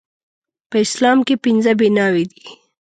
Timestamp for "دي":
2.31-2.45